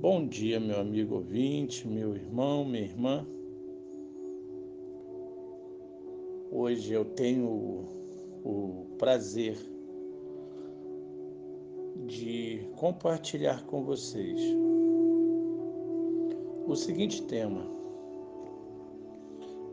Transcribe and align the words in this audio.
Bom 0.00 0.28
dia, 0.28 0.60
meu 0.60 0.78
amigo 0.78 1.16
ouvinte, 1.16 1.88
meu 1.88 2.14
irmão, 2.14 2.64
minha 2.64 2.84
irmã. 2.84 3.26
Hoje 6.52 6.92
eu 6.92 7.04
tenho 7.04 7.84
o, 8.44 8.86
prazer 8.96 9.58
de 12.06 12.60
compartilhar 12.76 13.64
com 13.66 13.82
vocês 13.82 14.40
o 16.64 16.76
seguinte 16.76 17.20
tema: 17.24 17.66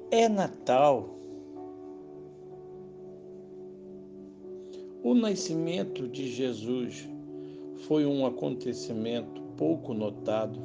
É 0.10 0.28
Natal. 0.28 1.20
O 5.04 5.14
nascimento 5.14 6.08
de 6.08 6.28
Jesus 6.28 7.08
foi 7.76 8.08
um 8.08 8.26
acontecimento 8.26 9.45
pouco 9.58 9.94
notado, 9.94 10.60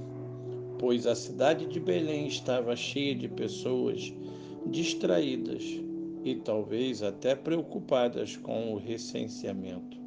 pois 0.78 1.06
a 1.06 1.14
cidade 1.14 1.66
de 1.66 1.78
Belém 1.78 2.26
estava 2.26 2.74
cheia 2.74 3.14
de 3.14 3.28
pessoas 3.28 4.12
distraídas 4.66 5.64
e 6.24 6.34
talvez 6.34 7.02
até 7.02 7.34
preocupadas 7.34 8.36
com 8.36 8.74
o 8.74 8.76
recenseamento 8.76 9.98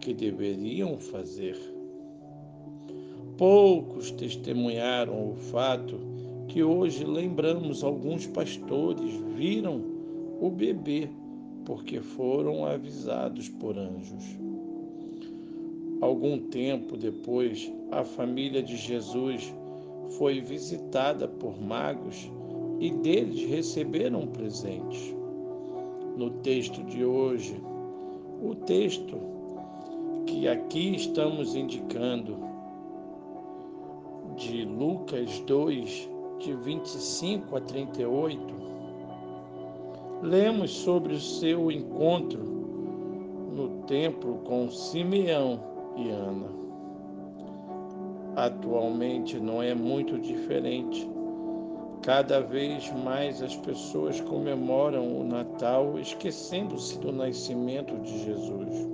que 0.00 0.12
deveriam 0.12 0.98
fazer. 0.98 1.56
Poucos 3.38 4.10
testemunharam 4.10 5.30
o 5.30 5.36
fato 5.36 5.98
que 6.48 6.62
hoje 6.62 7.04
lembramos 7.04 7.82
alguns 7.82 8.26
pastores 8.26 9.14
viram 9.34 9.80
o 10.40 10.50
bebê 10.50 11.08
porque 11.64 12.00
foram 12.00 12.66
avisados 12.66 13.48
por 13.48 13.78
anjos. 13.78 14.51
Algum 16.02 16.36
tempo 16.36 16.96
depois, 16.96 17.72
a 17.92 18.02
família 18.02 18.60
de 18.60 18.76
Jesus 18.76 19.54
foi 20.18 20.40
visitada 20.40 21.28
por 21.28 21.62
magos 21.62 22.28
e 22.80 22.90
deles 22.90 23.48
receberam 23.48 24.26
presentes. 24.26 25.14
No 26.16 26.28
texto 26.42 26.82
de 26.82 27.04
hoje, 27.04 27.54
o 28.42 28.52
texto 28.66 29.16
que 30.26 30.48
aqui 30.48 30.96
estamos 30.96 31.54
indicando, 31.54 32.36
de 34.34 34.64
Lucas 34.64 35.38
2, 35.46 36.10
de 36.40 36.52
25 36.52 37.56
a 37.56 37.60
38, 37.60 38.54
lemos 40.20 40.72
sobre 40.72 41.14
o 41.14 41.20
seu 41.20 41.70
encontro 41.70 42.42
no 43.54 43.84
templo 43.86 44.38
com 44.44 44.68
Simeão 44.68 45.71
e 45.96 46.10
Ana. 46.10 46.48
Atualmente 48.36 49.38
não 49.38 49.62
é 49.62 49.74
muito 49.74 50.18
diferente. 50.18 51.10
Cada 52.02 52.40
vez 52.40 52.90
mais 53.04 53.42
as 53.42 53.54
pessoas 53.56 54.20
comemoram 54.20 55.20
o 55.20 55.24
Natal 55.24 55.98
esquecendo-se 55.98 56.98
do 56.98 57.12
nascimento 57.12 57.94
de 58.00 58.24
Jesus. 58.24 58.88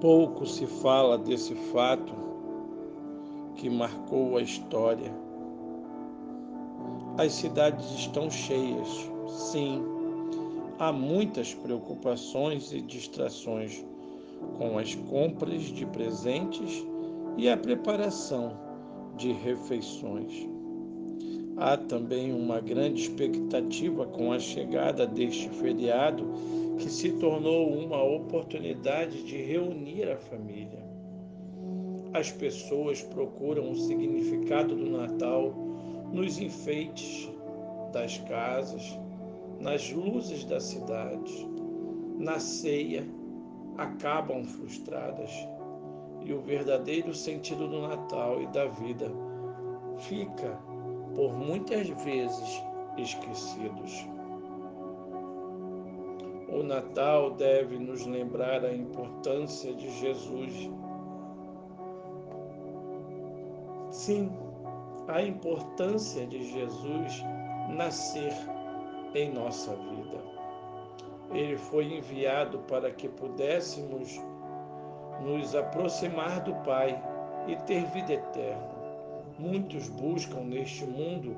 Pouco 0.00 0.46
se 0.46 0.66
fala 0.66 1.18
desse 1.18 1.54
fato 1.54 2.12
que 3.54 3.68
marcou 3.68 4.38
a 4.38 4.42
história. 4.42 5.12
As 7.18 7.32
cidades 7.32 7.90
estão 7.92 8.30
cheias, 8.30 8.88
sim. 9.28 9.84
Há 10.78 10.90
muitas 10.90 11.52
preocupações 11.52 12.72
e 12.72 12.80
distrações 12.80 13.84
com 14.56 14.78
as 14.78 14.94
compras 14.94 15.62
de 15.62 15.86
presentes 15.86 16.84
e 17.36 17.48
a 17.48 17.56
preparação 17.56 18.52
de 19.16 19.32
refeições. 19.32 20.48
Há 21.56 21.76
também 21.76 22.32
uma 22.32 22.60
grande 22.60 23.02
expectativa 23.02 24.06
com 24.06 24.32
a 24.32 24.38
chegada 24.38 25.06
deste 25.06 25.48
feriado, 25.50 26.26
que 26.78 26.88
se 26.88 27.12
tornou 27.12 27.70
uma 27.72 28.02
oportunidade 28.02 29.22
de 29.24 29.36
reunir 29.36 30.10
a 30.10 30.16
família. 30.16 30.82
As 32.14 32.32
pessoas 32.32 33.02
procuram 33.02 33.70
o 33.70 33.76
significado 33.76 34.74
do 34.74 34.90
Natal 34.90 35.52
nos 36.12 36.38
enfeites 36.38 37.30
das 37.92 38.18
casas, 38.18 38.98
nas 39.60 39.92
luzes 39.92 40.44
da 40.44 40.58
cidade, 40.58 41.46
na 42.18 42.38
ceia 42.38 43.04
acabam 43.78 44.44
frustradas 44.44 45.30
e 46.22 46.32
o 46.32 46.40
verdadeiro 46.40 47.14
sentido 47.14 47.66
do 47.68 47.82
Natal 47.88 48.40
e 48.40 48.46
da 48.48 48.66
vida 48.66 49.10
fica 49.98 50.58
por 51.14 51.32
muitas 51.32 51.88
vezes 51.88 52.62
esquecidos. 52.96 54.06
O 56.48 56.62
Natal 56.62 57.30
deve 57.32 57.78
nos 57.78 58.04
lembrar 58.06 58.64
a 58.64 58.74
importância 58.74 59.72
de 59.74 59.88
Jesus. 59.98 60.70
Sim, 63.90 64.30
a 65.08 65.22
importância 65.22 66.26
de 66.26 66.44
Jesus 66.50 67.24
nascer 67.70 68.32
em 69.14 69.32
nossa 69.32 69.74
vida. 69.74 70.39
Ele 71.32 71.56
foi 71.56 71.92
enviado 71.92 72.58
para 72.60 72.90
que 72.90 73.08
pudéssemos 73.08 74.20
nos 75.22 75.54
aproximar 75.54 76.42
do 76.42 76.54
Pai 76.64 77.00
e 77.46 77.56
ter 77.66 77.84
vida 77.86 78.14
eterna. 78.14 78.80
Muitos 79.38 79.88
buscam 79.88 80.40
neste 80.40 80.84
mundo 80.84 81.36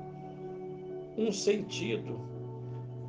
um 1.17 1.31
sentido 1.31 2.19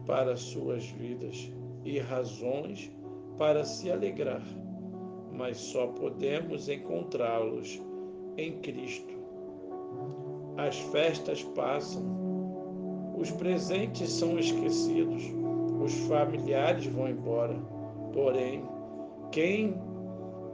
para 0.06 0.37
suas 0.37 0.84
vidas 0.87 1.50
e 1.84 1.99
razões 1.99 2.93
para 3.39 3.65
se 3.65 3.91
alegrar, 3.91 4.43
mas 5.33 5.56
só 5.56 5.87
podemos 5.87 6.69
encontrá-los 6.69 7.83
em 8.37 8.61
Cristo. 8.61 9.15
As 10.56 10.78
festas 10.78 11.43
passam, 11.43 12.05
os 13.16 13.31
presentes 13.31 14.11
são 14.12 14.39
esquecidos 14.39 15.44
os 15.84 15.95
familiares 16.06 16.87
vão 16.87 17.09
embora. 17.09 17.55
Porém, 18.12 18.65
quem 19.31 19.77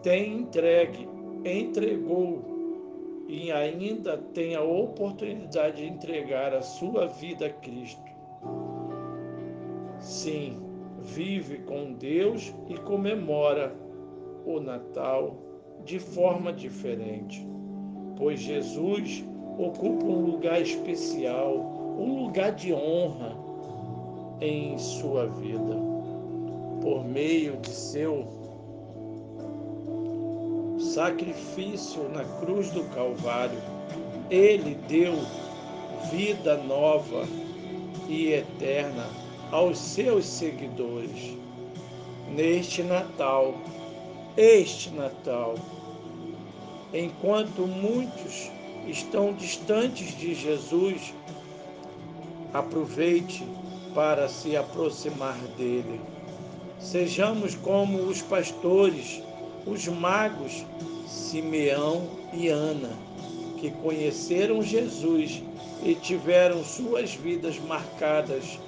tem 0.02 0.38
entregue, 0.38 1.08
entregou 1.44 3.24
e 3.28 3.52
ainda 3.52 4.18
tem 4.34 4.56
a 4.56 4.62
oportunidade 4.62 5.76
de 5.76 5.86
entregar 5.86 6.52
a 6.52 6.62
sua 6.62 7.06
vida 7.06 7.46
a 7.46 7.50
Cristo. 7.50 8.10
Sim, 10.00 10.58
vive 10.98 11.58
com 11.58 11.92
Deus 11.92 12.52
e 12.68 12.74
comemora 12.78 13.72
o 14.44 14.58
Natal 14.58 15.36
de 15.84 15.98
forma 15.98 16.52
diferente, 16.52 17.46
pois 18.16 18.40
Jesus 18.40 19.24
ocupa 19.58 20.06
um 20.06 20.24
lugar 20.24 20.60
especial, 20.60 21.56
um 21.98 22.24
lugar 22.24 22.52
de 22.52 22.72
honra 22.72 23.49
em 24.40 24.78
sua 24.78 25.26
vida 25.26 25.76
por 26.80 27.04
meio 27.04 27.56
de 27.58 27.70
seu 27.70 28.26
sacrifício 30.78 32.08
na 32.08 32.24
cruz 32.40 32.70
do 32.70 32.84
Calvário. 32.94 33.58
Ele 34.30 34.74
deu 34.88 35.14
vida 36.10 36.56
nova 36.56 37.26
e 38.08 38.32
eterna 38.32 39.06
aos 39.52 39.78
seus 39.78 40.24
seguidores. 40.24 41.36
Neste 42.34 42.82
Natal, 42.82 43.54
este 44.36 44.90
Natal, 44.90 45.56
enquanto 46.94 47.66
muitos 47.66 48.50
estão 48.86 49.32
distantes 49.34 50.16
de 50.16 50.34
Jesus, 50.34 51.12
aproveite 52.52 53.44
para 53.94 54.28
se 54.28 54.56
aproximar 54.56 55.38
dele. 55.56 56.00
Sejamos 56.78 57.54
como 57.54 57.98
os 57.98 58.22
pastores, 58.22 59.22
os 59.66 59.86
magos 59.86 60.64
Simeão 61.06 62.08
e 62.32 62.48
Ana, 62.48 62.90
que 63.58 63.70
conheceram 63.70 64.62
Jesus 64.62 65.42
e 65.82 65.94
tiveram 65.94 66.64
suas 66.64 67.14
vidas 67.14 67.58
marcadas 67.58 68.58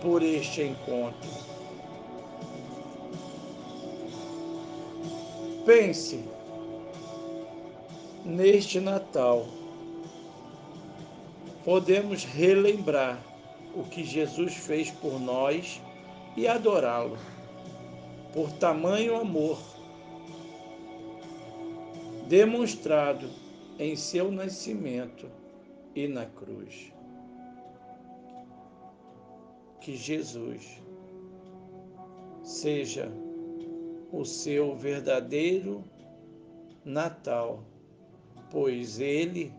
por 0.00 0.22
este 0.22 0.62
encontro. 0.62 1.30
Pense 5.64 6.24
neste 8.24 8.80
Natal. 8.80 9.46
Podemos 11.64 12.24
relembrar 12.24 13.29
o 13.74 13.84
que 13.84 14.04
Jesus 14.04 14.54
fez 14.54 14.90
por 14.90 15.20
nós 15.20 15.80
e 16.36 16.46
adorá-lo. 16.46 17.18
Por 18.32 18.52
tamanho 18.52 19.16
amor, 19.16 19.58
demonstrado 22.28 23.28
em 23.78 23.96
seu 23.96 24.30
nascimento 24.30 25.28
e 25.94 26.06
na 26.06 26.26
cruz. 26.26 26.92
Que 29.80 29.96
Jesus 29.96 30.80
seja 32.44 33.10
o 34.12 34.24
seu 34.24 34.76
verdadeiro 34.76 35.84
Natal, 36.84 37.64
pois 38.50 39.00
ele 39.00 39.52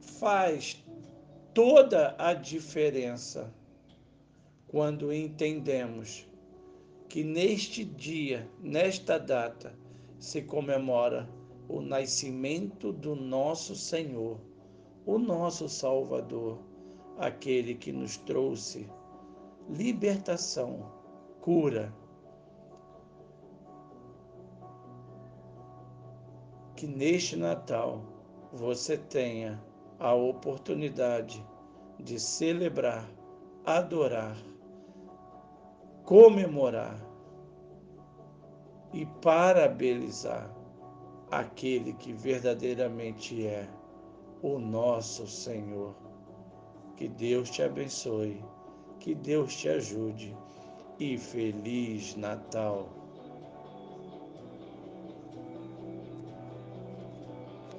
faz 0.00 0.84
toda 1.56 2.14
a 2.18 2.34
diferença 2.34 3.50
quando 4.68 5.10
entendemos 5.10 6.28
que 7.08 7.24
neste 7.24 7.82
dia, 7.82 8.46
nesta 8.60 9.18
data, 9.18 9.74
se 10.18 10.42
comemora 10.42 11.26
o 11.66 11.80
nascimento 11.80 12.92
do 12.92 13.16
nosso 13.16 13.74
Senhor, 13.74 14.38
o 15.06 15.18
nosso 15.18 15.66
Salvador, 15.66 16.58
aquele 17.16 17.74
que 17.74 17.90
nos 17.90 18.18
trouxe 18.18 18.86
libertação, 19.70 20.92
cura. 21.40 21.90
Que 26.76 26.86
neste 26.86 27.34
Natal 27.34 28.04
você 28.52 28.98
tenha 28.98 29.58
a 29.98 30.14
oportunidade 30.14 31.44
de 31.98 32.18
celebrar, 32.20 33.08
adorar, 33.64 34.36
comemorar 36.04 36.98
e 38.92 39.06
parabenizar 39.22 40.54
aquele 41.30 41.92
que 41.94 42.12
verdadeiramente 42.12 43.46
é 43.46 43.68
o 44.42 44.58
nosso 44.58 45.26
Senhor. 45.26 45.94
Que 46.96 47.08
Deus 47.08 47.50
te 47.50 47.62
abençoe, 47.62 48.42
que 49.00 49.14
Deus 49.14 49.54
te 49.56 49.68
ajude 49.68 50.36
e 50.98 51.18
Feliz 51.18 52.16
Natal! 52.16 53.05